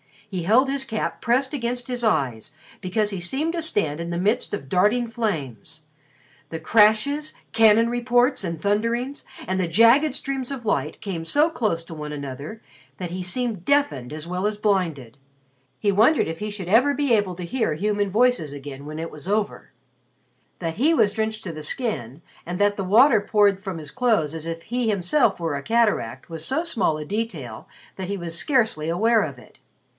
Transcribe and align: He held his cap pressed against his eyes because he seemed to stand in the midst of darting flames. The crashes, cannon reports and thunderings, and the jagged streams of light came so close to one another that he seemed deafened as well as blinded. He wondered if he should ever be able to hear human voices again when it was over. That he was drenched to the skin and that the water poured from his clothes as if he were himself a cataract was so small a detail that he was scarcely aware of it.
He 0.27 0.43
held 0.43 0.67
his 0.69 0.85
cap 0.85 1.21
pressed 1.21 1.53
against 1.53 1.87
his 1.87 2.03
eyes 2.05 2.53
because 2.79 3.09
he 3.09 3.19
seemed 3.19 3.51
to 3.53 3.61
stand 3.61 3.99
in 3.99 4.09
the 4.09 4.17
midst 4.17 4.51
of 4.53 4.69
darting 4.69 5.07
flames. 5.07 5.81
The 6.49 6.59
crashes, 6.59 7.33
cannon 7.51 7.87
reports 7.89 8.43
and 8.45 8.59
thunderings, 8.59 9.25
and 9.45 9.59
the 9.59 9.67
jagged 9.67 10.13
streams 10.13 10.49
of 10.49 10.65
light 10.65 11.01
came 11.01 11.23
so 11.25 11.49
close 11.51 11.83
to 11.83 11.93
one 11.93 12.13
another 12.13 12.61
that 12.97 13.11
he 13.11 13.21
seemed 13.21 13.65
deafened 13.65 14.13
as 14.13 14.25
well 14.25 14.47
as 14.47 14.55
blinded. 14.55 15.17
He 15.77 15.91
wondered 15.91 16.27
if 16.29 16.39
he 16.39 16.49
should 16.49 16.69
ever 16.69 16.93
be 16.95 17.13
able 17.13 17.35
to 17.35 17.43
hear 17.43 17.73
human 17.73 18.09
voices 18.09 18.53
again 18.53 18.85
when 18.85 18.99
it 18.99 19.11
was 19.11 19.27
over. 19.27 19.71
That 20.59 20.75
he 20.75 20.93
was 20.93 21.11
drenched 21.11 21.43
to 21.43 21.51
the 21.51 21.61
skin 21.61 22.21
and 22.45 22.57
that 22.57 22.75
the 22.77 22.85
water 22.85 23.19
poured 23.21 23.61
from 23.61 23.77
his 23.79 23.91
clothes 23.91 24.33
as 24.33 24.47
if 24.47 24.63
he 24.63 24.85
were 24.87 24.91
himself 24.93 25.39
a 25.41 25.61
cataract 25.61 26.27
was 26.29 26.43
so 26.43 26.63
small 26.63 26.97
a 26.97 27.05
detail 27.05 27.67
that 27.97 28.07
he 28.07 28.17
was 28.17 28.33
scarcely 28.33 28.87
aware 28.89 29.23
of 29.23 29.37
it. 29.37 29.59